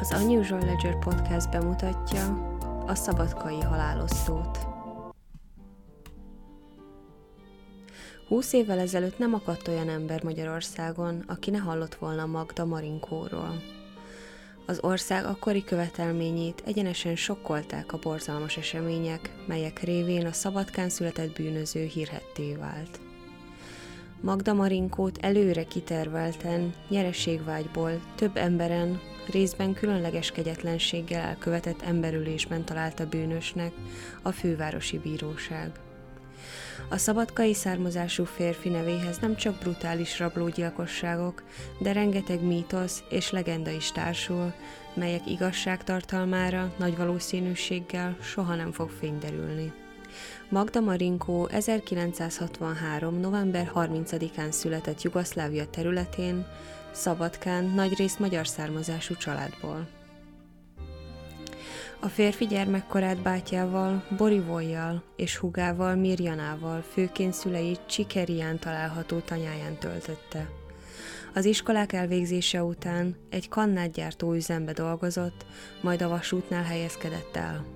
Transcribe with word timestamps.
Az 0.00 0.22
Unusual 0.22 0.60
Ledger 0.60 0.98
Podcast 0.98 1.50
bemutatja 1.50 2.48
a 2.86 2.94
szabadkai 2.94 3.60
halálosztót. 3.60 4.58
Húsz 8.28 8.52
évvel 8.52 8.78
ezelőtt 8.78 9.18
nem 9.18 9.34
akadt 9.34 9.68
olyan 9.68 9.88
ember 9.88 10.22
Magyarországon, 10.22 11.24
aki 11.26 11.50
ne 11.50 11.58
hallott 11.58 11.94
volna 11.94 12.26
Magda 12.26 12.64
Marinkóról. 12.64 13.79
Az 14.70 14.78
ország 14.82 15.24
akkori 15.24 15.64
követelményét 15.64 16.62
egyenesen 16.66 17.16
sokkolták 17.16 17.92
a 17.92 17.98
borzalmas 17.98 18.56
események, 18.56 19.30
melyek 19.46 19.82
révén 19.82 20.26
a 20.26 20.32
szabadkán 20.32 20.88
született 20.88 21.36
bűnöző 21.36 21.84
hírhetté 21.84 22.54
vált. 22.54 23.00
Magda 24.20 24.52
Marinkót 24.52 25.18
előre 25.20 25.64
kitervelten, 25.64 26.74
nyereségvágyból 26.88 28.00
több 28.14 28.36
emberen, 28.36 29.00
részben 29.30 29.74
különleges 29.74 30.30
kegyetlenséggel 30.30 31.20
elkövetett 31.20 31.82
emberülésben 31.82 32.64
találta 32.64 33.06
bűnösnek 33.06 33.72
a 34.22 34.32
fővárosi 34.32 34.98
bíróság. 34.98 35.70
A 36.88 36.96
szabadkai 36.96 37.54
származású 37.54 38.24
férfi 38.24 38.68
nevéhez 38.68 39.18
nem 39.18 39.36
csak 39.36 39.58
brutális 39.58 40.18
rablógyilkosságok, 40.18 41.42
de 41.78 41.92
rengeteg 41.92 42.42
mítosz 42.42 43.02
és 43.08 43.30
legenda 43.30 43.70
is 43.70 43.92
társul, 43.92 44.52
melyek 44.94 45.26
igazságtartalmára 45.26 46.72
nagy 46.78 46.96
valószínűséggel 46.96 48.16
soha 48.20 48.54
nem 48.54 48.72
fog 48.72 48.90
fényderülni. 48.90 49.72
Magda 50.48 50.80
Marinkó 50.80 51.46
1963. 51.46 53.20
november 53.20 53.70
30-án 53.74 54.50
született 54.50 55.02
Jugoszlávia 55.02 55.66
területén, 55.66 56.46
Szabadkán 56.92 57.64
nagyrészt 57.64 58.18
magyar 58.18 58.46
származású 58.46 59.16
családból. 59.16 59.99
A 62.02 62.08
férfi 62.08 62.46
gyermekkorát 62.46 63.22
bátyával, 63.22 64.04
Borivoljal 64.16 65.02
és 65.16 65.36
hugával, 65.36 65.94
Mirjanával, 65.94 66.82
főként 66.92 67.32
szülei 67.32 67.76
Csikerián 67.88 68.58
található 68.58 69.18
tanyáján 69.18 69.78
töltötte. 69.78 70.48
Az 71.34 71.44
iskolák 71.44 71.92
elvégzése 71.92 72.62
után 72.62 73.16
egy 73.30 73.48
kannátgyártó 73.48 74.32
üzembe 74.34 74.72
dolgozott, 74.72 75.46
majd 75.80 76.02
a 76.02 76.08
vasútnál 76.08 76.62
helyezkedett 76.62 77.36
el. 77.36 77.66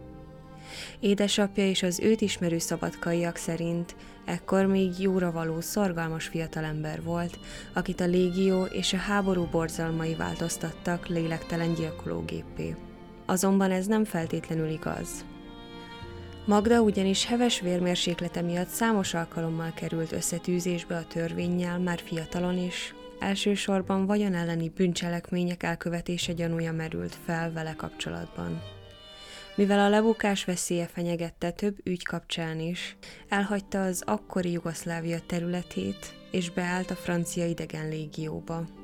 Édesapja 1.01 1.67
és 1.67 1.83
az 1.83 2.01
őt 2.01 2.21
ismerő 2.21 2.59
szabadkaiak 2.59 3.37
szerint 3.37 3.97
ekkor 4.25 4.67
még 4.67 5.01
jóra 5.01 5.33
való, 5.33 5.61
szorgalmas 5.61 6.27
fiatalember 6.27 7.03
volt, 7.03 7.39
akit 7.73 8.01
a 8.01 8.07
légió 8.07 8.65
és 8.65 8.93
a 8.93 8.97
háború 8.97 9.49
borzalmai 9.51 10.15
változtattak 10.15 11.07
lélektelen 11.07 11.75
gyilkológépé. 11.75 12.77
Azonban 13.27 13.71
ez 13.71 13.87
nem 13.87 14.05
feltétlenül 14.05 14.69
igaz. 14.69 15.25
Magda 16.47 16.81
ugyanis 16.81 17.27
heves 17.27 17.61
vérmérséklete 17.61 18.41
miatt 18.41 18.69
számos 18.69 19.15
alkalommal 19.15 19.73
került 19.75 20.13
összetűzésbe 20.13 20.97
a 20.97 21.07
törvényjel 21.07 21.79
már 21.79 22.01
fiatalon 22.05 22.59
is, 22.59 22.95
elsősorban 23.19 24.07
vagyon 24.07 24.35
elleni 24.35 24.69
bűncselekmények 24.69 25.63
elkövetése 25.63 26.33
gyanúja 26.33 26.73
merült 26.73 27.17
fel 27.25 27.53
vele 27.53 27.75
kapcsolatban. 27.77 28.63
Mivel 29.55 29.79
a 29.79 29.89
lebukás 29.89 30.45
veszélye 30.45 30.87
fenyegette 30.87 31.51
több 31.51 31.77
ügy 31.85 32.05
kapcsán 32.05 32.61
is, 32.61 32.97
elhagyta 33.29 33.83
az 33.83 34.03
akkori 34.07 34.51
Jugoszlávia 34.51 35.19
területét, 35.27 36.15
és 36.31 36.51
beállt 36.51 36.91
a 36.91 36.95
francia 36.95 37.47
idegen 37.47 37.89
légióba. 37.89 38.84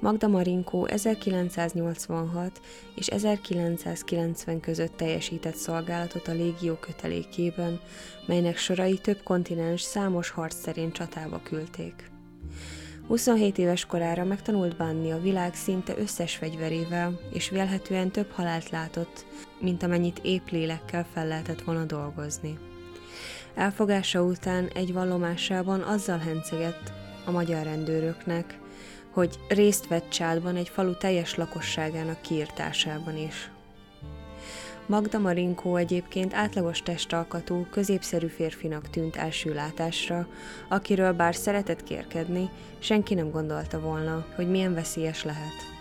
Magda 0.00 0.28
Marinkó 0.28 0.86
1986 0.86 2.60
és 2.94 3.06
1990 3.06 4.60
között 4.60 4.96
teljesített 4.96 5.54
szolgálatot 5.54 6.28
a 6.28 6.32
légió 6.32 6.74
kötelékében, 6.74 7.80
melynek 8.26 8.56
sorai 8.56 8.98
több 8.98 9.22
kontinens 9.22 9.80
számos 9.80 10.30
harc 10.30 10.60
szerint 10.60 10.92
csatába 10.92 11.40
küldték. 11.42 12.10
27 13.06 13.58
éves 13.58 13.86
korára 13.86 14.24
megtanult 14.24 14.76
bánni 14.76 15.10
a 15.10 15.20
világ 15.20 15.54
szinte 15.54 15.98
összes 15.98 16.36
fegyverével, 16.36 17.20
és 17.32 17.48
vélhetően 17.48 18.10
több 18.10 18.30
halált 18.30 18.70
látott, 18.70 19.26
mint 19.60 19.82
amennyit 19.82 20.20
épp 20.22 20.48
lélekkel 20.48 21.06
fel 21.12 21.26
lehetett 21.26 21.62
volna 21.62 21.84
dolgozni. 21.84 22.58
Elfogása 23.54 24.22
után 24.22 24.68
egy 24.74 24.92
vallomásában 24.92 25.80
azzal 25.80 26.18
hencegett 26.18 26.92
a 27.24 27.30
magyar 27.30 27.64
rendőröknek, 27.64 28.58
hogy 29.12 29.38
részt 29.48 29.88
vett 29.88 30.08
csádban 30.10 30.56
egy 30.56 30.68
falu 30.68 30.94
teljes 30.96 31.34
lakosságának 31.34 32.20
kiirtásában 32.20 33.16
is. 33.16 33.50
Magda 34.86 35.18
Marinkó 35.18 35.76
egyébként 35.76 36.34
átlagos 36.34 36.82
testalkatú, 36.82 37.66
középszerű 37.70 38.26
férfinak 38.26 38.90
tűnt 38.90 39.16
első 39.16 39.54
látásra, 39.54 40.26
akiről 40.68 41.12
bár 41.12 41.34
szeretett 41.34 41.84
kérkedni, 41.84 42.50
senki 42.78 43.14
nem 43.14 43.30
gondolta 43.30 43.80
volna, 43.80 44.26
hogy 44.34 44.50
milyen 44.50 44.74
veszélyes 44.74 45.24
lehet. 45.24 45.76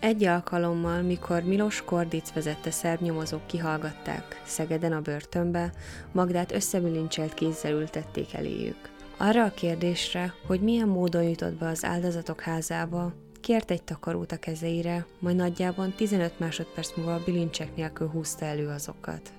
Egy 0.00 0.24
alkalommal, 0.24 1.02
mikor 1.02 1.42
Milos 1.42 1.82
Kordic 1.84 2.32
vezette 2.32 2.70
szerb 2.70 3.02
nyomozók 3.02 3.46
kihallgatták 3.46 4.40
Szegeden 4.44 4.92
a 4.92 5.00
börtönbe, 5.00 5.72
Magdát 6.12 6.52
összebilincselt 6.52 7.34
kézzel 7.34 7.72
ültették 7.72 8.34
eléjük. 8.34 8.99
Arra 9.22 9.44
a 9.44 9.50
kérdésre, 9.50 10.34
hogy 10.46 10.60
milyen 10.60 10.88
módon 10.88 11.22
jutott 11.22 11.54
be 11.54 11.68
az 11.68 11.84
áldozatok 11.84 12.40
házába, 12.40 13.12
Kért 13.40 13.70
egy 13.70 13.82
takarót 13.82 14.32
a 14.32 14.36
kezeire, 14.36 15.06
majd 15.18 15.36
nagyjából 15.36 15.94
15 15.94 16.38
másodperc 16.38 16.96
múlva 16.96 17.14
a 17.14 17.22
bilincsek 17.24 17.76
nélkül 17.76 18.08
húzta 18.08 18.44
elő 18.44 18.68
azokat. 18.68 19.32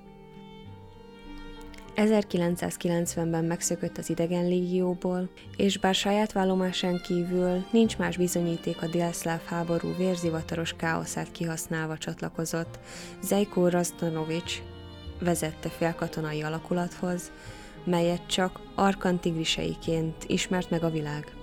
1990-ben 1.95 3.45
megszökött 3.45 3.97
az 3.97 4.09
idegen 4.09 4.47
légióból, 4.47 5.29
és 5.57 5.77
bár 5.77 5.95
saját 5.95 6.31
vállomásán 6.31 7.01
kívül 7.01 7.65
nincs 7.71 7.97
más 7.97 8.17
bizonyíték 8.17 8.81
a 8.81 8.87
délszláv 8.87 9.41
háború 9.45 9.95
vérzivataros 9.97 10.73
káoszát 10.73 11.31
kihasználva 11.31 11.97
csatlakozott, 11.97 12.79
Zajko 13.21 13.69
Razdanovics 13.69 14.61
vezette 15.19 15.69
félkatonai 15.69 16.41
alakulathoz, 16.41 17.31
melyet 17.85 18.27
csak 18.27 18.59
arkantigriseiként 18.75 20.23
ismert 20.27 20.69
meg 20.69 20.83
a 20.83 20.89
világ. 20.89 21.35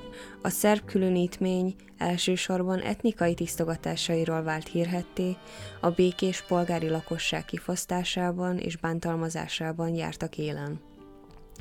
A 0.42 0.48
szerb 0.48 0.84
különítmény 0.84 1.74
elsősorban 1.98 2.80
etnikai 2.80 3.34
tisztogatásairól 3.34 4.42
vált 4.42 4.68
hírhetté, 4.68 5.36
a 5.80 5.90
békés 5.90 6.42
polgári 6.42 6.88
lakosság 6.88 7.44
kifosztásában 7.44 8.58
és 8.58 8.76
bántalmazásában 8.76 9.94
jártak 9.94 10.38
élen. 10.38 10.80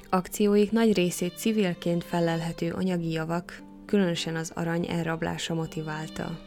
Akcióik 0.09 0.71
nagy 0.71 0.93
részét 0.93 1.37
civilként 1.37 2.03
felelhető 2.03 2.71
anyagi 2.71 3.11
javak, 3.11 3.63
különösen 3.85 4.35
az 4.35 4.51
arany 4.55 4.87
elrablása 4.89 5.53
motiválta. 5.53 6.39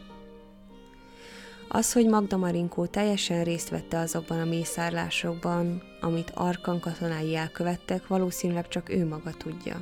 Az, 1.73 1.93
hogy 1.93 2.07
Magda 2.07 2.37
Marinkó 2.37 2.85
teljesen 2.85 3.43
részt 3.43 3.69
vette 3.69 3.99
azokban 3.99 4.39
a 4.39 4.45
mészárlásokban, 4.45 5.81
amit 6.01 6.31
Arkan 6.35 6.79
katonái 6.79 7.35
elkövettek, 7.35 8.07
valószínűleg 8.07 8.67
csak 8.67 8.89
ő 8.89 9.07
maga 9.07 9.31
tudja. 9.31 9.81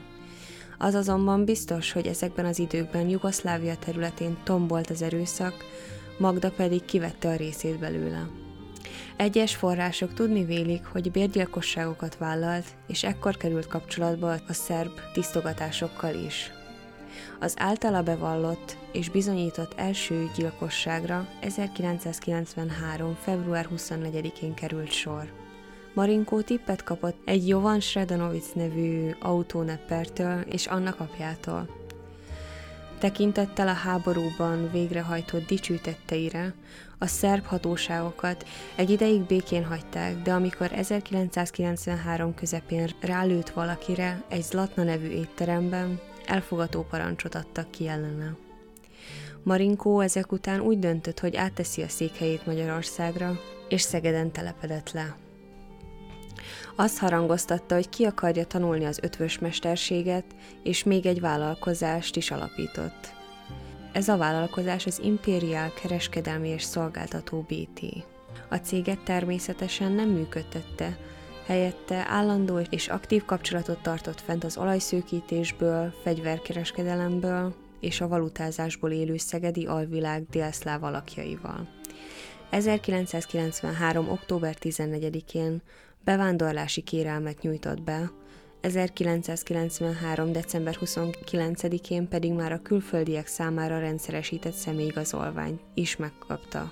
Az 0.77 0.93
azonban 0.93 1.45
biztos, 1.45 1.91
hogy 1.91 2.07
ezekben 2.07 2.45
az 2.45 2.59
időkben 2.59 3.09
Jugoszlávia 3.09 3.75
területén 3.75 4.37
tombolt 4.43 4.89
az 4.89 5.01
erőszak, 5.01 5.53
Magda 6.17 6.51
pedig 6.51 6.85
kivette 6.85 7.29
a 7.29 7.35
részét 7.35 7.79
belőle. 7.79 8.29
Egyes 9.17 9.55
források 9.55 10.13
tudni 10.13 10.45
vélik, 10.45 10.85
hogy 10.85 11.11
bérgyilkosságokat 11.11 12.17
vállalt, 12.17 12.65
és 12.87 13.03
ekkor 13.03 13.37
került 13.37 13.67
kapcsolatba 13.67 14.31
a 14.47 14.53
szerb 14.53 14.91
tisztogatásokkal 15.13 16.13
is. 16.13 16.51
Az 17.41 17.53
általa 17.57 18.03
bevallott 18.03 18.77
és 18.91 19.09
bizonyított 19.09 19.73
első 19.75 20.29
gyilkosságra 20.35 21.27
1993. 21.41 23.15
február 23.21 23.67
24-én 23.75 24.53
került 24.53 24.91
sor. 24.91 25.31
Marinkó 25.93 26.41
tippet 26.41 26.83
kapott 26.83 27.17
egy 27.25 27.47
Jovan 27.47 27.79
Sredanovic 27.79 28.53
nevű 28.53 29.09
autóneppertől 29.19 30.41
és 30.41 30.65
annak 30.65 30.99
apjától. 30.99 31.69
Tekintettel 32.99 33.67
a 33.67 33.73
háborúban 33.73 34.71
végrehajtott 34.71 35.45
dicsőtetteire, 35.45 36.53
a 36.97 37.05
szerb 37.05 37.45
hatóságokat 37.45 38.45
egy 38.75 38.89
ideig 38.89 39.21
békén 39.21 39.65
hagyták, 39.65 40.21
de 40.21 40.33
amikor 40.33 40.71
1993 40.73 42.33
közepén 42.33 42.89
rálőtt 43.01 43.49
valakire 43.49 44.23
egy 44.29 44.43
Zlatna 44.43 44.83
nevű 44.83 45.07
étteremben, 45.07 45.99
elfogató 46.29 46.85
parancsot 46.89 47.35
adtak 47.35 47.71
ki 47.71 47.87
ellene. 47.87 48.35
Marinkó 49.43 49.99
ezek 49.99 50.31
után 50.31 50.59
úgy 50.59 50.79
döntött, 50.79 51.19
hogy 51.19 51.35
átteszi 51.35 51.81
a 51.81 51.87
székhelyét 51.87 52.45
Magyarországra, 52.45 53.39
és 53.69 53.81
Szegeden 53.81 54.31
telepedett 54.31 54.91
le. 54.91 55.15
Azt 56.75 56.97
harangoztatta, 56.97 57.75
hogy 57.75 57.89
ki 57.89 58.03
akarja 58.03 58.45
tanulni 58.45 58.85
az 58.85 58.99
ötvös 59.01 59.39
mesterséget, 59.39 60.25
és 60.63 60.83
még 60.83 61.05
egy 61.05 61.19
vállalkozást 61.19 62.15
is 62.15 62.31
alapított. 62.31 63.13
Ez 63.91 64.07
a 64.07 64.17
vállalkozás 64.17 64.85
az 64.85 64.99
Imperial 65.03 65.73
Kereskedelmi 65.81 66.49
és 66.49 66.63
Szolgáltató 66.63 67.45
BT. 67.47 68.05
A 68.49 68.55
céget 68.55 68.99
természetesen 68.99 69.91
nem 69.91 70.09
működtette, 70.09 70.97
helyette 71.49 72.05
állandó 72.07 72.59
és 72.69 72.87
aktív 72.87 73.25
kapcsolatot 73.25 73.81
tartott 73.81 74.21
fent 74.21 74.43
az 74.43 74.57
olajszőkítésből, 74.57 75.93
fegyverkereskedelemből 76.03 77.53
és 77.79 78.01
a 78.01 78.07
valutázásból 78.07 78.91
élő 78.91 79.17
szegedi 79.17 79.65
alvilág 79.65 80.25
délszláv 80.29 80.83
alakjaival. 80.83 81.67
1993. 82.49 84.09
október 84.09 84.55
14-én 84.61 85.61
bevándorlási 86.03 86.81
kérelmet 86.81 87.41
nyújtott 87.41 87.81
be, 87.81 88.11
1993. 88.61 90.31
december 90.31 90.77
29-én 90.81 92.07
pedig 92.07 92.31
már 92.31 92.51
a 92.51 92.61
külföldiek 92.61 93.27
számára 93.27 93.79
rendszeresített 93.79 94.53
személyigazolványt 94.53 95.61
is 95.73 95.95
megkapta. 95.95 96.71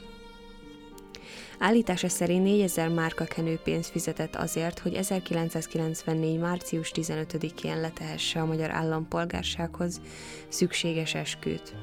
Állítása 1.60 2.10
szerint 2.10 2.44
4000 2.44 2.90
márka 2.90 3.24
kenőpénzt 3.24 3.90
fizetett 3.90 4.36
azért, 4.36 4.80
hogy 4.80 4.94
1994. 4.94 6.40
március 6.40 6.92
15-én 6.96 7.82
letehesse 7.82 8.42
a 8.42 8.46
magyar 8.46 8.72
állampolgársághoz 8.72 10.02
szükséges 10.48 11.14
esküt. 11.14 11.74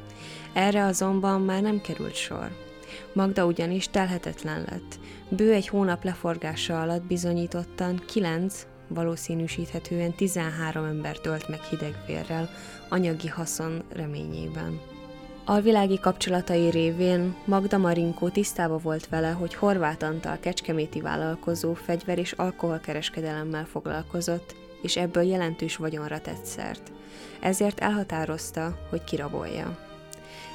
Erre 0.52 0.84
azonban 0.84 1.40
már 1.40 1.62
nem 1.62 1.80
került 1.80 2.14
sor. 2.14 2.50
Magda 3.12 3.46
ugyanis 3.46 3.88
telhetetlen 3.88 4.64
lett. 4.70 4.98
Bő 5.28 5.52
egy 5.52 5.68
hónap 5.68 6.04
leforgása 6.04 6.80
alatt 6.80 7.02
bizonyítottan 7.02 8.02
9, 8.06 8.66
valószínűsíthetően 8.88 10.12
13 10.12 10.84
ember 10.84 11.18
tölt 11.18 11.48
meg 11.48 11.62
hidegvérrel, 11.62 12.50
anyagi 12.88 13.28
haszon 13.28 13.82
reményében. 13.92 14.80
Alvilági 15.46 15.98
kapcsolatai 15.98 16.70
révén 16.70 17.36
Magda 17.44 17.78
Marinkó 17.78 18.28
tisztába 18.28 18.78
volt 18.78 19.08
vele, 19.08 19.30
hogy 19.30 19.54
Horváth 19.54 20.04
Antal 20.04 20.38
kecskeméti 20.40 21.00
vállalkozó 21.00 21.74
fegyver 21.74 22.18
és 22.18 22.32
alkoholkereskedelemmel 22.32 23.64
foglalkozott, 23.64 24.54
és 24.82 24.96
ebből 24.96 25.22
jelentős 25.22 25.76
vagyonra 25.76 26.20
tett 26.20 26.44
szert. 26.44 26.92
Ezért 27.40 27.80
elhatározta, 27.80 28.78
hogy 28.90 29.04
kirabolja. 29.04 29.78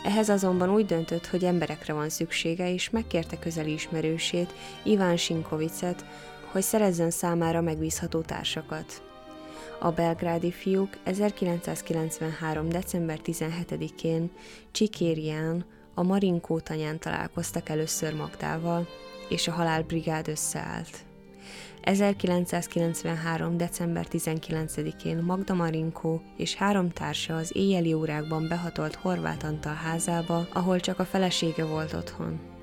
Ehhez 0.03 0.29
azonban 0.29 0.69
úgy 0.69 0.85
döntött, 0.85 1.27
hogy 1.27 1.43
emberekre 1.43 1.93
van 1.93 2.09
szüksége, 2.09 2.73
és 2.73 2.89
megkérte 2.89 3.39
közeli 3.39 3.73
ismerősét, 3.73 4.53
Iván 4.83 5.17
Sinkovicet, 5.17 6.05
hogy 6.51 6.61
szerezzen 6.61 7.09
számára 7.09 7.61
megbízható 7.61 8.21
társakat. 8.21 9.08
A 9.81 9.91
belgrádi 9.91 10.51
fiúk 10.51 10.89
1993. 11.03 12.69
december 12.69 13.19
17-én 13.25 14.31
Csikérián, 14.71 15.65
a 15.93 16.03
Marinkó 16.03 16.59
tanyán 16.59 16.99
találkoztak 16.99 17.69
először 17.69 18.15
Magdával, 18.15 18.87
és 19.29 19.47
a 19.47 19.51
halálbrigád 19.51 20.27
összeállt. 20.27 20.97
1993. 21.81 23.57
december 23.57 24.07
19-én 24.11 25.17
Magda 25.17 25.53
Marinkó 25.53 26.21
és 26.37 26.55
három 26.55 26.89
társa 26.89 27.35
az 27.35 27.55
éjjeli 27.55 27.93
órákban 27.93 28.47
behatolt 28.47 28.95
Horváth 28.95 29.45
Antal 29.45 29.73
házába, 29.73 30.47
ahol 30.53 30.79
csak 30.79 30.99
a 30.99 31.05
felesége 31.05 31.65
volt 31.65 31.93
otthon. 31.93 32.58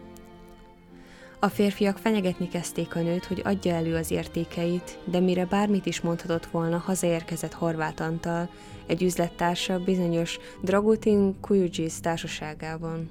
A 1.39 1.49
férfiak 1.49 1.99
fenyegetni 1.99 2.49
kezdték 2.49 2.97
a 2.97 3.01
nőt, 3.01 3.25
hogy 3.25 3.43
adja 3.45 3.75
elő 3.75 3.95
az 3.95 4.11
értékeit, 4.11 4.99
de 5.05 5.21
mire 5.21 5.45
bármit 5.45 5.87
is 5.87 6.01
mondhatott 6.01 6.47
volna, 6.47 6.79
hazaérkezett 6.79 7.53
Horváth 7.53 8.03
Antal, 8.03 8.49
egy 8.87 9.03
üzlettársa 9.03 9.79
bizonyos 9.79 10.39
Dragutin 10.63 11.41
Kujugis 11.41 12.01
társaságában. 12.01 13.11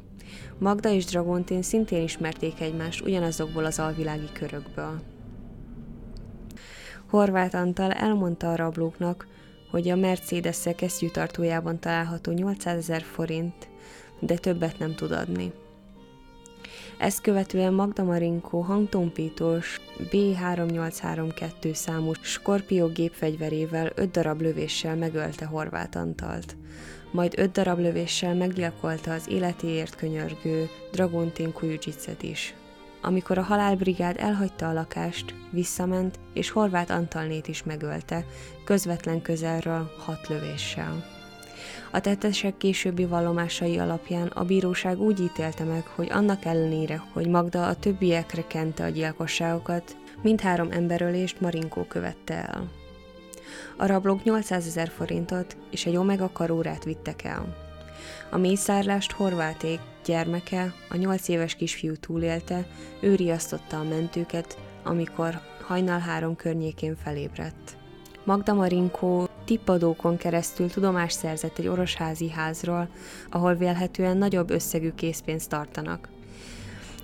Magda 0.57 0.89
és 0.89 1.06
Dragontin 1.06 1.62
szintén 1.62 2.04
ismerték 2.04 2.62
egymást 2.62 3.06
ugyanazokból 3.06 3.66
az 3.66 3.80
alvilági 3.80 4.30
körökből. 4.33 5.01
Horváth 7.10 7.56
Antal 7.56 7.92
elmondta 7.92 8.51
a 8.51 8.56
rablóknak, 8.56 9.27
hogy 9.72 9.89
a 9.89 9.95
Mercedes-szel 9.95 10.75
kesztyűtartójában 10.75 11.80
található 11.80 12.31
800 12.31 12.77
ezer 12.77 13.01
forint, 13.01 13.69
de 14.19 14.36
többet 14.38 14.80
nem 14.80 14.95
tud 14.95 15.12
adni. 15.12 15.51
Ezt 16.97 17.21
követően 17.21 17.74
Magda 17.74 18.03
Marinkó 18.03 18.62
hangtompítós 18.62 19.80
B3832 20.12 21.74
számú 21.74 22.12
Scorpio 22.21 22.88
gépfegyverével 22.88 23.92
öt 23.95 24.12
darab 24.12 24.42
lövéssel 24.42 24.95
megölte 24.95 25.45
Horváth 25.45 25.97
Antalt. 25.97 26.56
Majd 27.12 27.33
öt 27.38 27.51
darab 27.51 27.80
lövéssel 27.80 28.36
meggyilkolta 28.36 29.13
az 29.13 29.30
életéért 29.30 29.95
könyörgő 29.95 30.69
Dragontin 30.92 31.53
Kujujicet 31.53 32.24
is. 32.24 32.56
Amikor 33.01 33.38
a 33.38 33.44
halálbrigád 33.44 34.15
elhagyta 34.19 34.69
a 34.69 34.74
lakást, 34.74 35.33
visszament, 35.51 36.19
és 36.33 36.50
Horváth 36.50 36.94
Antalnét 36.94 37.48
is 37.48 37.63
megölte, 37.63 38.25
közvetlen 38.63 39.21
közelről 39.21 39.91
hat 40.06 40.27
lövéssel. 40.27 41.14
A 41.92 42.00
tettesek 42.00 42.57
későbbi 42.57 43.06
vallomásai 43.06 43.77
alapján 43.77 44.27
a 44.27 44.44
bíróság 44.44 45.01
úgy 45.01 45.19
ítélte 45.19 45.63
meg, 45.63 45.88
hogy 45.88 46.07
annak 46.12 46.45
ellenére, 46.45 47.04
hogy 47.13 47.27
Magda 47.27 47.68
a 47.68 47.75
többiekre 47.75 48.48
kente 48.48 48.83
a 48.83 48.89
gyilkosságokat, 48.89 49.98
mindhárom 50.22 50.72
emberölést 50.72 51.42
Marinkó 51.42 51.83
követte 51.83 52.33
el. 52.33 52.72
A 53.77 53.86
rablók 53.86 54.24
800 54.24 54.68
ezer 54.68 54.89
forintot 54.89 55.57
és 55.72 55.86
egy 55.86 55.95
omega 55.95 56.30
karórát 56.33 56.83
vittek 56.83 57.24
el. 57.24 57.56
A 58.30 58.38
mészárlást 58.38 59.12
Horváték 59.12 59.80
gyermeke, 60.06 60.74
a 60.89 60.95
8 60.95 61.27
éves 61.27 61.56
kisfiú 61.56 61.95
túlélte, 61.95 62.66
ő 63.00 63.16
riasztotta 63.16 63.80
a 63.80 63.83
mentőket, 63.83 64.57
amikor 64.83 65.39
hajnal 65.62 66.00
három 66.00 66.36
környékén 66.36 66.95
felébredt. 67.04 67.77
Magda 68.24 68.54
Marinkó 68.54 69.30
tippadókon 69.45 70.18
keresztül 70.18 70.69
tudomást 70.69 71.18
szerzett 71.18 71.57
egy 71.57 71.68
orosházi 71.68 72.30
házról, 72.30 72.89
ahol 73.30 73.56
vélhetően 73.56 74.18
nagyobb 74.18 74.50
összegű 74.50 74.92
készpénzt 74.92 75.50
tartanak. 75.50 76.09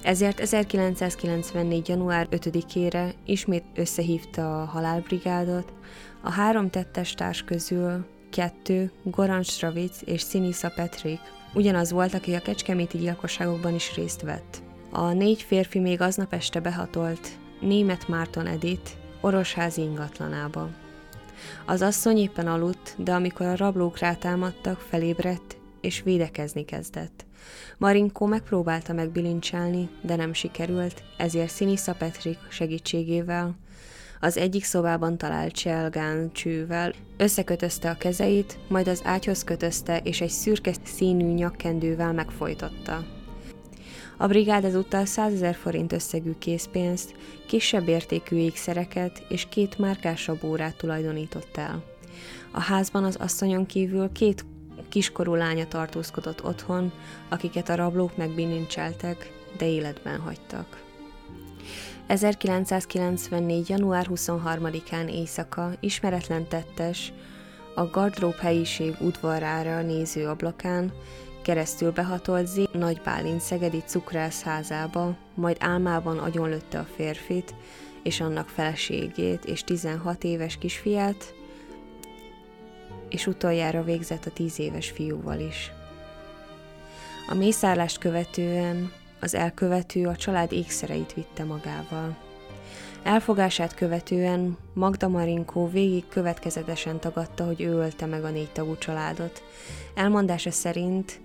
Ezért 0.04 0.40
1994. 0.40 1.88
január 1.88 2.28
5-ére 2.32 3.14
ismét 3.26 3.64
összehívta 3.76 4.62
a 4.62 4.66
halálbrigádot. 4.66 5.74
A 6.22 6.32
három 6.32 6.70
tettes 6.70 7.14
társ 7.14 7.44
közül 7.44 8.06
kettő, 8.30 8.92
Goran 9.04 9.44
Stravic 9.44 10.02
és 10.06 10.22
Sinisa 10.22 10.72
Petrik, 10.76 11.20
ugyanaz 11.54 11.92
volt, 11.92 12.14
aki 12.14 12.34
a 12.34 12.40
kecskeméti 12.40 12.98
gyilkosságokban 12.98 13.74
is 13.74 13.96
részt 13.96 14.22
vett. 14.22 14.62
A 14.92 15.12
négy 15.12 15.42
férfi 15.42 15.80
még 15.80 16.02
aznap 16.02 16.34
este 16.34 16.60
behatolt 16.60 17.30
német 17.60 18.08
Márton 18.08 18.48
Edith 18.48 18.92
orosházi 19.22 19.82
ingatlanába. 19.82 20.81
Az 21.66 21.82
asszony 21.82 22.18
éppen 22.18 22.48
aludt, 22.48 22.96
de 22.98 23.14
amikor 23.14 23.46
a 23.46 23.56
rablók 23.56 23.98
rátámadtak, 23.98 24.80
felébredt, 24.80 25.58
és 25.82 26.02
védekezni 26.02 26.66
kezdett. 26.66 27.26
Marinkó 27.78 28.26
megpróbálta 28.26 28.94
megbilincselni, 28.94 29.90
de 30.02 30.16
nem 30.16 30.34
sikerült, 30.34 31.04
ezért 31.18 31.56
Sinisza 31.56 31.94
Petrik 31.94 32.38
segítségével 32.50 33.56
az 34.24 34.38
egyik 34.38 34.64
szobában 34.64 35.18
talált 35.18 35.52
cselgán 35.54 36.32
csővel, 36.32 36.94
összekötözte 37.18 37.90
a 37.90 37.98
kezeit, 37.98 38.60
majd 38.68 38.88
az 38.88 39.02
ágyhoz 39.04 39.44
kötözte, 39.44 39.98
és 39.98 40.22
egy 40.22 40.30
szürke 40.30 40.74
színű 40.84 41.34
nyakkendővel 41.34 42.14
megfojtotta. 42.14 43.06
A 44.22 44.28
brigád 44.28 44.66
ezúttal 44.66 45.06
100 45.06 45.34
ezer 45.34 45.56
forint 45.56 45.92
összegű 45.92 46.34
készpénzt, 46.38 47.16
kisebb 47.48 47.88
értékű 47.88 48.36
ékszereket 48.36 49.24
és 49.30 49.46
két 49.50 49.78
márkásabb 49.78 50.44
órát 50.44 50.78
tulajdonított 50.78 51.58
el. 51.58 51.84
A 52.52 52.60
házban 52.60 53.04
az 53.04 53.16
asszonyon 53.16 53.66
kívül 53.66 54.12
két 54.12 54.46
kiskorú 54.90 55.34
lánya 55.36 55.68
tartózkodott 55.68 56.44
otthon, 56.44 56.92
akiket 57.30 57.70
a 57.70 57.76
rablók 57.76 58.18
megbinincseltek, 58.18 59.32
de 59.58 59.68
életben 59.68 60.20
hagytak. 60.20 60.84
1994. 62.08 63.70
január 63.70 64.08
23-án 64.10 65.10
éjszaka 65.10 65.72
ismeretlen 65.80 66.48
tettes 66.48 67.14
a 67.76 67.86
gardrób 67.86 68.36
helyiség 68.36 68.96
udvarára 69.00 69.82
néző 69.82 70.28
ablakán 70.28 70.92
keresztül 71.42 71.92
behatolt 71.92 72.48
Z. 72.48 72.60
Nagy 72.72 73.02
Bálint 73.02 73.42
szegedi 73.42 73.84
cukrász 73.86 74.42
házába, 74.42 75.16
majd 75.34 75.58
álmában 75.60 76.18
agyonlötte 76.18 76.80
a 76.80 76.88
férfit 76.96 77.54
és 78.04 78.22
annak 78.22 78.50
feleségét 78.50 79.46
és 79.46 79.64
16 79.64 80.24
éves 80.24 80.58
kisfiát, 80.58 81.34
és 83.10 83.28
utoljára 83.28 83.84
végzett 83.84 84.26
a 84.26 84.32
10 84.32 84.60
éves 84.60 84.90
fiúval 84.90 85.40
is. 85.40 85.72
A 87.30 87.34
mészárlást 87.34 87.98
követően 87.98 88.92
az 89.20 89.36
elkövető 89.36 90.08
a 90.08 90.16
család 90.16 90.52
ékszereit 90.52 91.14
vitte 91.14 91.44
magával. 91.44 92.18
Elfogását 93.04 93.74
követően 93.74 94.58
Magda 94.74 95.08
Marinkó 95.08 95.70
végig 95.70 96.08
következetesen 96.08 97.00
tagadta, 97.00 97.46
hogy 97.46 97.62
ő 97.62 97.72
ölte 97.72 98.06
meg 98.06 98.24
a 98.24 98.30
négy 98.30 98.52
tagú 98.52 98.78
családot. 98.78 99.44
Elmondása 99.96 100.52
szerint 100.52 101.20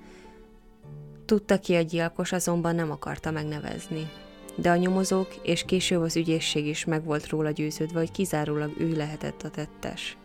tudta 1.27 1.59
ki 1.59 1.75
a 1.75 1.81
gyilkos, 1.81 2.33
azonban 2.33 2.75
nem 2.75 2.91
akarta 2.91 3.31
megnevezni. 3.31 4.11
De 4.57 4.71
a 4.71 4.77
nyomozók 4.77 5.35
és 5.43 5.65
később 5.65 6.01
az 6.01 6.17
ügyészség 6.17 6.67
is 6.67 6.85
meg 6.85 7.05
volt 7.05 7.29
róla 7.29 7.51
győződve, 7.51 7.99
hogy 7.99 8.11
kizárólag 8.11 8.73
ő 8.79 8.97
lehetett 8.97 9.43
a 9.43 9.51
tettes. 9.51 10.17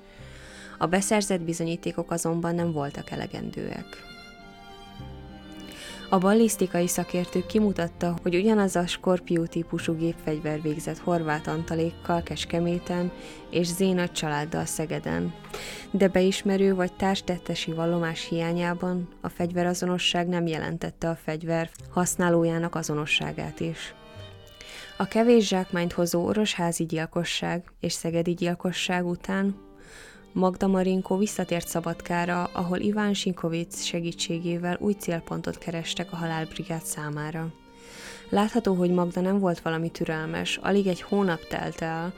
A 0.77 0.85
beszerzett 0.85 1.41
bizonyítékok 1.41 2.11
azonban 2.11 2.55
nem 2.55 2.71
voltak 2.71 3.09
elegendőek. 3.09 4.10
A 6.13 6.17
ballisztikai 6.17 6.87
szakértő 6.87 7.45
kimutatta, 7.45 8.15
hogy 8.21 8.35
ugyanaz 8.35 8.75
a 8.75 8.87
Skorpió 8.87 9.45
típusú 9.45 9.95
gépfegyver 9.95 10.61
végzett 10.61 10.97
Horváth 10.97 11.49
Antalékkal 11.49 12.23
Keskeméten 12.23 13.11
és 13.49 13.67
Zéna 13.67 14.09
családdal 14.09 14.65
Szegeden. 14.65 15.33
De 15.91 16.07
beismerő 16.07 16.75
vagy 16.75 16.93
társtettesi 16.93 17.71
vallomás 17.71 18.27
hiányában 18.27 19.07
a 19.21 19.29
fegyverazonosság 19.29 20.27
nem 20.27 20.47
jelentette 20.47 21.09
a 21.09 21.15
fegyver 21.15 21.69
használójának 21.89 22.75
azonosságát 22.75 23.59
is. 23.59 23.93
A 24.97 25.05
kevés 25.05 25.47
zsákmányt 25.47 25.93
hozó 25.93 26.25
orosházi 26.25 26.85
gyilkosság 26.85 27.71
és 27.79 27.93
szegedi 27.93 28.33
gyilkosság 28.33 29.05
után 29.05 29.55
Magda 30.33 30.67
Marinko 30.67 31.17
visszatért 31.17 31.67
Szabadkára, 31.67 32.43
ahol 32.43 32.79
Iván 32.79 33.13
Sinkovic 33.13 33.83
segítségével 33.83 34.77
új 34.79 34.93
célpontot 34.93 35.57
kerestek 35.57 36.11
a 36.11 36.15
halálbrigád 36.15 36.81
számára. 36.81 37.53
Látható, 38.29 38.73
hogy 38.73 38.91
Magda 38.91 39.21
nem 39.21 39.39
volt 39.39 39.59
valami 39.59 39.89
türelmes, 39.89 40.57
alig 40.57 40.87
egy 40.87 41.01
hónap 41.01 41.47
telt 41.47 41.81
el 41.81 42.13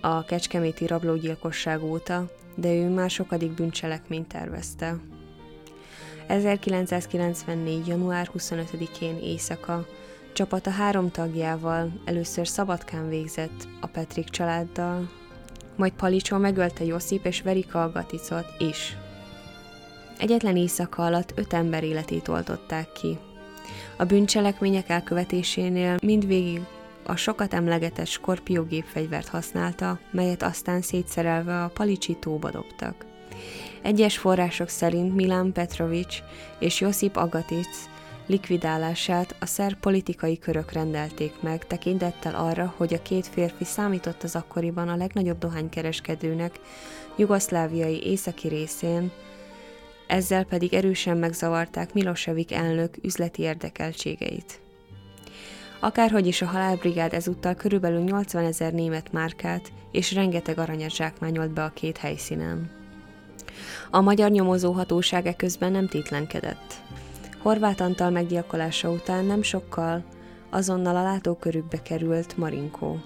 a 0.00 0.24
kecskeméti 0.24 0.86
rablógyilkosság 0.86 1.82
óta, 1.82 2.30
de 2.54 2.74
ő 2.74 2.88
már 2.88 3.10
sokadik 3.10 3.50
bűncselekményt 3.50 4.28
tervezte. 4.28 4.96
1994. 6.26 7.86
január 7.86 8.30
25-én 8.38 9.18
éjszaka 9.18 9.86
csapata 10.32 10.70
három 10.70 11.10
tagjával 11.10 11.92
először 12.04 12.48
Szabadkán 12.48 13.08
végzett 13.08 13.68
a 13.80 13.86
Petrik 13.86 14.28
családdal, 14.28 15.08
majd 15.76 15.92
Palicson 15.92 16.40
megölte 16.40 16.84
Josip 16.84 17.26
és 17.26 17.42
Verika 17.42 17.82
Agaticot 17.82 18.46
is. 18.58 18.96
Egyetlen 20.18 20.56
éjszaka 20.56 21.04
alatt 21.04 21.32
öt 21.34 21.52
ember 21.52 21.84
életét 21.84 22.28
oltották 22.28 22.92
ki. 22.92 23.18
A 23.96 24.04
bűncselekmények 24.04 24.88
elkövetésénél 24.88 25.96
mindvégig 26.02 26.60
a 27.06 27.16
sokat 27.16 27.54
emlegetett 27.54 28.06
Skorpió 28.06 28.62
gépfegyvert 28.62 29.28
használta, 29.28 29.98
melyet 30.10 30.42
aztán 30.42 30.80
szétszerelve 30.80 31.62
a 31.62 31.68
Palicsi 31.68 32.16
tóba 32.20 32.50
dobtak. 32.50 33.04
Egyes 33.82 34.18
források 34.18 34.68
szerint 34.68 35.14
Milán 35.14 35.52
Petrovics 35.52 36.18
és 36.58 36.80
Josip 36.80 37.16
Agatic 37.16 37.68
likvidálását 38.26 39.34
a 39.40 39.46
szerb 39.46 39.76
politikai 39.76 40.38
körök 40.38 40.72
rendelték 40.72 41.32
meg, 41.40 41.66
tekintettel 41.66 42.34
arra, 42.34 42.74
hogy 42.76 42.94
a 42.94 43.02
két 43.02 43.26
férfi 43.26 43.64
számított 43.64 44.22
az 44.22 44.36
akkoriban 44.36 44.88
a 44.88 44.96
legnagyobb 44.96 45.38
dohánykereskedőnek 45.38 46.60
jugoszláviai 47.16 48.02
északi 48.02 48.48
részén, 48.48 49.10
ezzel 50.06 50.44
pedig 50.44 50.74
erősen 50.74 51.16
megzavarták 51.16 51.92
Milosevic 51.92 52.52
elnök 52.52 52.96
üzleti 53.02 53.42
érdekeltségeit. 53.42 54.60
Akárhogy 55.80 56.26
is 56.26 56.42
a 56.42 56.46
halálbrigád 56.46 57.12
ezúttal 57.12 57.54
körülbelül 57.54 58.00
80 58.00 58.44
ezer 58.44 58.72
német 58.72 59.12
márkát 59.12 59.72
és 59.90 60.12
rengeteg 60.12 60.58
aranyat 60.58 60.94
zsákmányolt 60.94 61.50
be 61.50 61.64
a 61.64 61.72
két 61.74 61.96
helyszínen. 61.96 62.70
A 63.90 64.00
magyar 64.00 64.30
nyomozóhatóság 64.30 65.26
eközben 65.26 65.72
nem 65.72 65.88
tétlenkedett. 65.88 66.74
Horváth 67.46 67.82
Antal 67.82 68.10
meggyilkolása 68.10 68.90
után 68.90 69.24
nem 69.24 69.42
sokkal 69.42 70.04
azonnal 70.50 70.96
a 70.96 71.02
látókörükbe 71.02 71.82
került 71.82 72.36
Marinkó. 72.36 73.00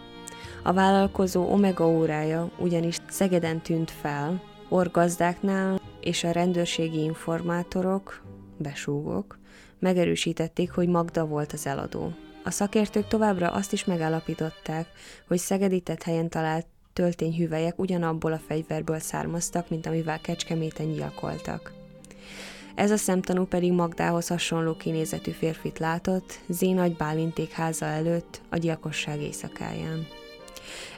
A 0.62 0.72
vállalkozó 0.72 1.52
Omega 1.52 1.88
órája 1.88 2.50
ugyanis 2.58 2.96
Szegeden 3.08 3.60
tűnt 3.62 3.90
fel, 3.90 4.42
orgazdáknál 4.68 5.80
és 6.00 6.24
a 6.24 6.30
rendőrségi 6.30 7.02
informátorok, 7.02 8.22
besúgok, 8.56 9.38
megerősítették, 9.78 10.72
hogy 10.72 10.88
Magda 10.88 11.26
volt 11.26 11.52
az 11.52 11.66
eladó. 11.66 12.12
A 12.44 12.50
szakértők 12.50 13.06
továbbra 13.06 13.50
azt 13.50 13.72
is 13.72 13.84
megállapították, 13.84 14.86
hogy 15.28 15.38
szegedített 15.38 16.02
helyen 16.02 16.28
talált 16.28 16.66
töltényhüvelyek 16.92 17.78
ugyanabból 17.78 18.32
a 18.32 18.40
fegyverből 18.46 18.98
származtak, 18.98 19.70
mint 19.70 19.86
amivel 19.86 20.20
Kecskeméten 20.20 20.92
gyilkoltak. 20.92 21.79
Ez 22.74 22.90
a 22.90 22.96
szemtanú 22.96 23.44
pedig 23.44 23.72
Magdához 23.72 24.28
hasonló 24.28 24.76
kinézetű 24.76 25.30
férfit 25.30 25.78
látott, 25.78 26.38
Zénagy 26.48 26.96
Bálinték 26.96 27.50
háza 27.50 27.86
előtt 27.86 28.40
a 28.48 28.56
gyilkosság 28.56 29.22
éjszakáján. 29.22 30.06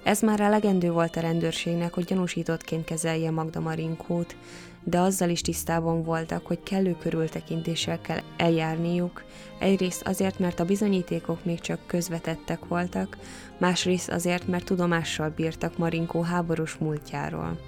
Ez 0.03 0.21
már 0.21 0.41
elegendő 0.41 0.91
volt 0.91 1.17
a 1.17 1.21
rendőrségnek, 1.21 1.95
hogy 1.95 2.05
gyanúsítottként 2.05 2.85
kezelje 2.85 3.31
Magda 3.31 3.61
Marinkót, 3.61 4.37
de 4.85 4.99
azzal 4.99 5.29
is 5.29 5.41
tisztában 5.41 6.03
voltak, 6.03 6.47
hogy 6.47 6.63
kellő 6.63 6.97
körültekintéssel 7.01 8.01
kell 8.01 8.21
eljárniuk, 8.37 9.25
egyrészt 9.59 10.03
azért, 10.03 10.39
mert 10.39 10.61
a 10.61 10.65
bizonyítékok 10.65 11.45
még 11.45 11.61
csak 11.61 11.87
közvetettek 11.87 12.65
voltak, 12.65 13.17
másrészt 13.59 14.11
azért, 14.11 14.47
mert 14.47 14.65
tudomással 14.65 15.33
bírtak 15.37 15.79
Marinkó 15.79 16.21
háborús 16.21 16.75
múltjáról. 16.75 17.59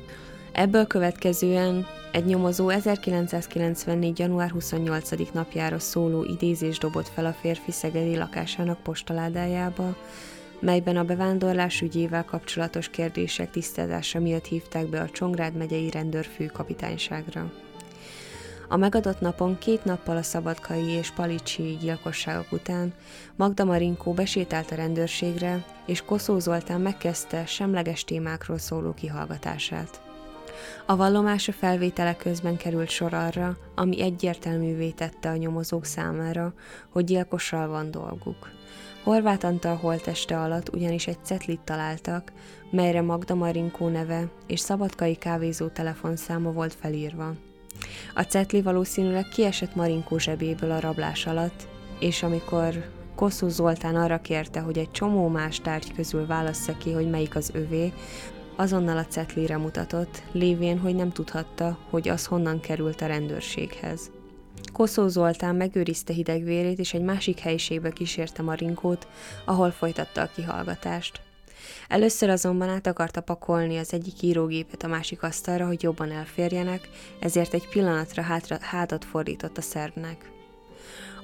Ebből 0.54 0.86
következően 0.86 1.86
egy 2.12 2.24
nyomozó 2.24 2.68
1994. 2.68 4.18
január 4.18 4.50
28. 4.50 5.10
napjára 5.32 5.78
szóló 5.78 6.24
idézés 6.24 6.78
dobott 6.78 7.08
fel 7.08 7.26
a 7.26 7.32
férfi 7.32 7.70
szegedi 7.70 8.16
lakásának 8.16 8.82
postaládájába, 8.82 9.96
melyben 10.60 10.96
a 10.96 11.04
bevándorlás 11.04 11.80
ügyével 11.80 12.24
kapcsolatos 12.24 12.88
kérdések 12.88 13.50
tisztázása 13.50 14.20
miatt 14.20 14.44
hívták 14.44 14.86
be 14.86 15.00
a 15.00 15.10
Csongrád 15.10 15.56
megyei 15.56 15.90
rendőrfőkapitányságra. 15.90 17.52
A 18.68 18.76
megadott 18.76 19.20
napon 19.20 19.58
két 19.58 19.84
nappal 19.84 20.16
a 20.16 20.22
szabadkai 20.22 20.88
és 20.88 21.10
palicsi 21.10 21.76
gyilkosságok 21.80 22.52
után 22.52 22.92
Magda 23.36 23.64
Marinkó 23.64 24.12
besétált 24.12 24.70
a 24.70 24.74
rendőrségre, 24.74 25.64
és 25.86 26.02
Koszó 26.02 26.38
Zoltán 26.38 26.80
megkezdte 26.80 27.46
semleges 27.46 28.04
témákról 28.04 28.58
szóló 28.58 28.92
kihallgatását. 28.92 30.12
A 30.86 30.96
vallomása 30.96 31.52
felvétele 31.52 32.16
közben 32.16 32.56
került 32.56 32.88
sor 32.88 33.14
arra, 33.14 33.56
ami 33.74 34.02
egyértelművé 34.02 34.90
tette 34.90 35.28
a 35.30 35.36
nyomozók 35.36 35.84
számára, 35.84 36.52
hogy 36.88 37.04
gyilkossal 37.04 37.68
van 37.68 37.90
dolguk. 37.90 38.50
Horváth 39.02 39.44
Antal 39.44 39.76
holteste 39.76 40.40
alatt 40.40 40.74
ugyanis 40.74 41.06
egy 41.06 41.18
cetlit 41.22 41.60
találtak, 41.60 42.32
melyre 42.70 43.02
Magda 43.02 43.34
Marinkó 43.34 43.88
neve 43.88 44.28
és 44.46 44.60
szabadkai 44.60 45.14
kávézó 45.14 45.66
telefonszáma 45.66 46.52
volt 46.52 46.74
felírva. 46.74 47.32
A 48.14 48.22
cetli 48.22 48.62
valószínűleg 48.62 49.28
kiesett 49.28 49.74
Marinkó 49.74 50.18
zsebéből 50.18 50.70
a 50.70 50.80
rablás 50.80 51.26
alatt, 51.26 51.68
és 51.98 52.22
amikor 52.22 52.92
Kosszú 53.14 53.48
Zoltán 53.48 53.96
arra 53.96 54.20
kérte, 54.20 54.60
hogy 54.60 54.78
egy 54.78 54.90
csomó 54.90 55.28
más 55.28 55.60
tárgy 55.60 55.94
közül 55.94 56.26
válassza 56.26 56.76
ki, 56.76 56.92
hogy 56.92 57.10
melyik 57.10 57.36
az 57.36 57.50
övé, 57.52 57.92
Azonnal 58.56 58.96
a 58.96 59.06
cetlire 59.06 59.56
mutatott, 59.56 60.22
lévén, 60.32 60.78
hogy 60.78 60.94
nem 60.94 61.12
tudhatta, 61.12 61.78
hogy 61.90 62.08
az 62.08 62.26
honnan 62.26 62.60
került 62.60 63.00
a 63.00 63.06
rendőrséghez. 63.06 64.10
Koszó 64.72 65.08
Zoltán 65.08 65.54
megőrizte 65.56 66.12
hidegvérét, 66.12 66.78
és 66.78 66.94
egy 66.94 67.02
másik 67.02 67.38
helyiségbe 67.38 67.90
kísérte 67.90 68.42
Marinkót, 68.42 69.06
ahol 69.44 69.70
folytatta 69.70 70.20
a 70.20 70.30
kihallgatást. 70.34 71.20
Először 71.88 72.28
azonban 72.28 72.68
át 72.68 72.86
akarta 72.86 73.20
pakolni 73.20 73.76
az 73.76 73.92
egyik 73.92 74.22
írógépet 74.22 74.82
a 74.82 74.88
másik 74.88 75.22
asztalra, 75.22 75.66
hogy 75.66 75.82
jobban 75.82 76.10
elférjenek, 76.10 76.88
ezért 77.20 77.54
egy 77.54 77.68
pillanatra 77.68 78.22
hátra, 78.22 78.56
hátat 78.60 79.04
fordított 79.04 79.58
a 79.58 79.62
szervnek. 79.62 80.30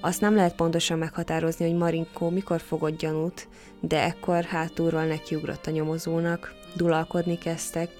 Azt 0.00 0.20
nem 0.20 0.34
lehet 0.34 0.54
pontosan 0.54 0.98
meghatározni, 0.98 1.68
hogy 1.68 1.78
Marinkó 1.78 2.28
mikor 2.28 2.60
fogott 2.60 2.98
gyanút, 2.98 3.48
de 3.80 4.02
ekkor 4.02 4.44
hátulról 4.44 5.04
nekiugrott 5.04 5.66
a 5.66 5.70
nyomozónak, 5.70 6.54
dulalkodni 6.74 7.38
kezdtek, 7.38 7.90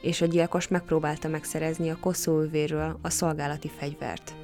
és 0.00 0.20
a 0.20 0.26
gyilkos 0.26 0.68
megpróbálta 0.68 1.28
megszerezni 1.28 1.90
a 1.90 1.98
koszóövéről 2.00 2.98
a 3.02 3.10
szolgálati 3.10 3.70
fegyvert. 3.78 4.34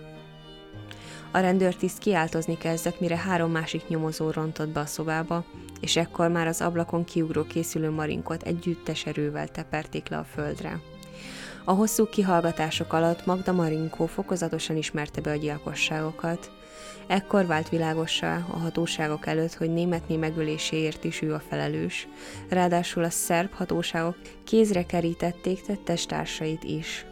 A 1.31 1.39
rendőrtiszt 1.39 1.99
kiáltozni 1.99 2.59
kezdett, 2.59 3.01
mire 3.01 3.17
három 3.17 3.51
másik 3.51 3.89
nyomozó 3.89 4.31
rontott 4.31 4.69
be 4.69 4.81
a 4.81 4.87
szobába, 4.87 5.45
és 5.81 5.97
ekkor 5.97 6.29
már 6.29 6.47
az 6.47 6.61
ablakon 6.61 7.05
kiugró 7.05 7.45
készülő 7.45 7.91
marinkot 7.91 8.43
együttes 8.43 9.07
erővel 9.07 9.49
teperték 9.49 10.09
le 10.09 10.17
a 10.17 10.25
földre. 10.25 10.81
A 11.65 11.73
hosszú 11.73 12.07
kihallgatások 12.07 12.93
alatt 12.93 13.27
Magda 13.27 13.53
Marinkó 13.53 14.07
fokozatosan 14.07 14.77
ismerte 14.77 15.21
be 15.21 15.31
a 15.31 15.37
gyilkosságokat, 15.37 16.51
Ekkor 17.09 17.47
vált 17.47 17.69
világossá 17.69 18.45
a 18.51 18.57
hatóságok 18.57 19.27
előtt, 19.27 19.55
hogy 19.55 19.73
németné 19.73 20.17
megöléséért 20.17 21.05
is 21.05 21.23
ő 21.23 21.35
a 21.35 21.43
felelős. 21.49 22.09
Ráadásul 22.49 23.05
a 23.05 23.11
szerb 23.11 23.53
hatóságok 23.53 24.17
kézre 24.45 24.87
kerítették 24.87 25.61
tettestársait 25.63 26.65
is. 26.65 27.07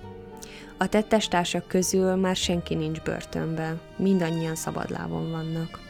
A 0.76 0.88
tettestársak 0.88 1.68
közül 1.68 2.14
már 2.14 2.36
senki 2.36 2.74
nincs 2.74 3.00
börtönben, 3.00 3.80
mindannyian 3.96 4.54
szabadlábon 4.54 5.30
vannak. 5.30 5.80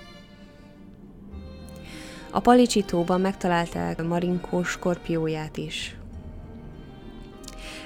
A 2.30 2.40
Palicsitóban 2.40 3.20
megtalálták 3.20 4.02
Marinkó 4.02 4.62
skorpióját 4.62 5.56
is. 5.56 5.96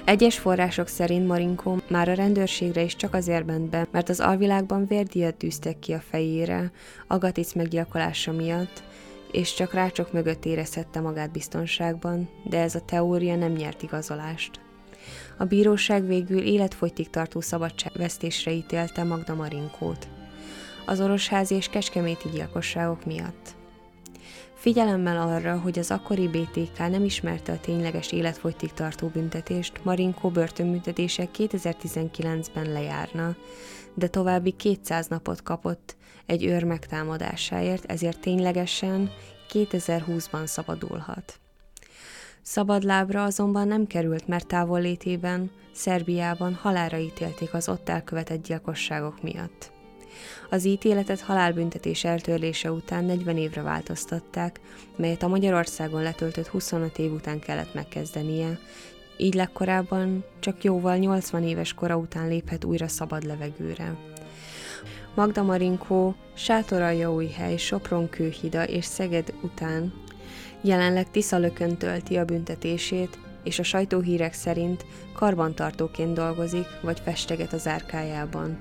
Egyes 0.05 0.39
források 0.39 0.87
szerint 0.87 1.27
Marinkó 1.27 1.77
már 1.89 2.09
a 2.09 2.13
rendőrségre 2.13 2.81
is 2.81 2.95
csak 2.95 3.13
azért 3.13 3.45
ment 3.45 3.69
be, 3.69 3.87
mert 3.91 4.09
az 4.09 4.19
alvilágban 4.19 4.85
vérdíjat 4.85 5.35
tűztek 5.35 5.79
ki 5.79 5.93
a 5.93 5.99
fejére, 6.09 6.71
Agatic 7.07 7.53
meggyilkolása 7.53 8.31
miatt, 8.31 8.83
és 9.31 9.53
csak 9.53 9.73
rácsok 9.73 10.11
mögött 10.11 10.45
érezhette 10.45 10.99
magát 10.99 11.31
biztonságban, 11.31 12.29
de 12.43 12.59
ez 12.59 12.75
a 12.75 12.85
teória 12.85 13.35
nem 13.35 13.51
nyert 13.51 13.83
igazolást. 13.83 14.59
A 15.37 15.45
bíróság 15.45 16.07
végül 16.07 16.41
életfogytig 16.41 17.09
tartó 17.09 17.41
szabadságvesztésre 17.41 18.51
ítélte 18.51 19.03
Magda 19.03 19.35
Marinkót. 19.35 20.07
Az 20.85 21.01
orosházi 21.01 21.55
és 21.55 21.67
keskeméti 21.67 22.29
gyilkosságok 22.29 23.05
miatt. 23.05 23.59
Figyelemmel 24.61 25.29
arra, 25.29 25.59
hogy 25.59 25.79
az 25.79 25.91
akkori 25.91 26.27
BTK 26.27 26.77
nem 26.77 27.03
ismerte 27.03 27.51
a 27.51 27.59
tényleges 27.59 28.11
életfogytig 28.11 28.73
tartó 28.73 29.07
büntetést, 29.07 29.83
Marinkó 29.83 30.29
börtönbüntetése 30.29 31.27
2019-ben 31.37 32.71
lejárna, 32.71 33.35
de 33.93 34.07
további 34.07 34.51
200 34.51 35.07
napot 35.07 35.43
kapott 35.43 35.95
egy 36.25 36.45
őr 36.45 36.63
megtámadásáért, 36.63 37.85
ezért 37.85 38.19
ténylegesen 38.19 39.11
2020-ban 39.53 40.45
szabadulhat. 40.45 41.39
Szabadlábra 42.41 43.23
azonban 43.23 43.67
nem 43.67 43.87
került, 43.87 44.27
mert 44.27 44.47
távollétében, 44.47 45.51
Szerbiában 45.71 46.53
halára 46.53 46.97
ítélték 46.97 47.53
az 47.53 47.69
ott 47.69 47.89
elkövetett 47.89 48.43
gyilkosságok 48.43 49.21
miatt. 49.21 49.71
Az 50.49 50.65
ítéletet 50.65 51.21
halálbüntetés 51.21 52.03
eltörlése 52.03 52.71
után 52.71 53.05
40 53.05 53.37
évre 53.37 53.61
változtatták, 53.61 54.59
melyet 54.95 55.23
a 55.23 55.27
Magyarországon 55.27 56.01
letöltött 56.01 56.47
25 56.47 56.97
év 56.97 57.13
után 57.13 57.39
kellett 57.39 57.73
megkezdenie, 57.73 58.59
így 59.17 59.33
legkorábban 59.33 60.23
csak 60.39 60.63
jóval 60.63 60.97
80 60.97 61.43
éves 61.43 61.73
kora 61.73 61.97
után 61.97 62.27
léphet 62.27 62.63
újra 62.63 62.87
szabad 62.87 63.23
levegőre. 63.23 63.95
Magda 65.15 65.43
Marinkó, 65.43 66.15
Sátoraljaújhely, 66.33 67.57
Sopron 67.57 68.09
kőhida 68.09 68.63
és 68.63 68.85
Szeged 68.85 69.33
után 69.41 69.93
jelenleg 70.61 71.11
Tiszalökön 71.11 71.77
tölti 71.77 72.17
a 72.17 72.25
büntetését, 72.25 73.19
és 73.43 73.59
a 73.59 73.63
sajtóhírek 73.63 74.33
szerint 74.33 74.85
karbantartóként 75.13 76.13
dolgozik, 76.13 76.65
vagy 76.81 76.99
festeget 76.99 77.53
az 77.53 77.67
árkájában. 77.67 78.57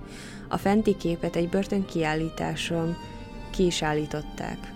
A 0.53 0.57
fenti 0.57 0.97
képet 0.97 1.37
egy 1.37 1.49
börtön 1.49 1.85
kiállításon 1.85 2.97
ki 3.51 3.67
is 3.67 3.83
állították. 3.83 4.73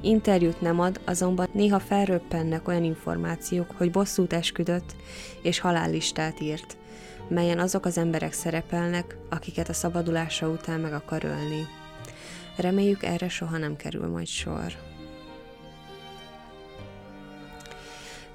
Interjút 0.00 0.60
nem 0.60 0.80
ad, 0.80 1.00
azonban 1.04 1.48
néha 1.52 1.78
felröppennek 1.78 2.68
olyan 2.68 2.84
információk, 2.84 3.70
hogy 3.76 3.90
bosszút 3.90 4.32
esküdött 4.32 4.96
és 5.42 5.58
halállistát 5.58 6.40
írt, 6.40 6.76
melyen 7.28 7.58
azok 7.58 7.84
az 7.84 7.98
emberek 7.98 8.32
szerepelnek, 8.32 9.16
akiket 9.30 9.68
a 9.68 9.72
szabadulása 9.72 10.48
után 10.48 10.80
meg 10.80 10.92
akar 10.92 11.24
ölni. 11.24 11.66
Reméljük 12.56 13.02
erre 13.02 13.28
soha 13.28 13.58
nem 13.58 13.76
kerül 13.76 14.06
majd 14.08 14.26
sor. 14.26 14.72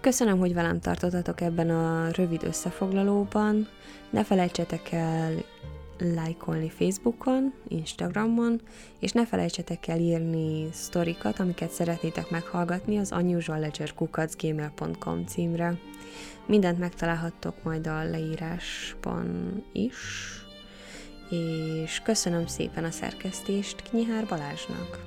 Köszönöm, 0.01 0.39
hogy 0.39 0.53
velem 0.53 0.79
tartottatok 0.79 1.41
ebben 1.41 1.69
a 1.69 2.09
rövid 2.11 2.43
összefoglalóban. 2.43 3.67
Ne 4.09 4.23
felejtsetek 4.23 4.91
el 4.91 5.33
lájkolni 6.01 6.69
Facebookon, 6.69 7.53
Instagramon, 7.67 8.61
és 8.99 9.11
ne 9.11 9.25
felejtsetek 9.25 9.87
el 9.87 9.99
írni 9.99 10.67
sztorikat, 10.71 11.39
amiket 11.39 11.71
szeretnétek 11.71 12.29
meghallgatni 12.29 12.97
az 12.97 13.11
unusualledgerkukacgmail.com 13.11 15.25
címre. 15.25 15.77
Mindent 16.45 16.79
megtalálhattok 16.79 17.63
majd 17.63 17.87
a 17.87 18.03
leírásban 18.03 19.55
is, 19.71 19.95
és 21.29 22.01
köszönöm 22.03 22.47
szépen 22.47 22.83
a 22.83 22.91
szerkesztést 22.91 23.81
Knyihár 23.81 24.27
Balázsnak. 24.27 25.05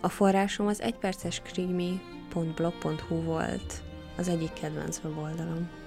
A 0.00 0.08
forrásom 0.08 0.66
az 0.66 0.80
egyperces 0.80 1.40
krimi.blog.hu 1.40 3.22
volt, 3.22 3.82
az 4.16 4.28
egyik 4.28 4.52
kedvenc 4.52 5.00
weboldalom. 5.04 5.79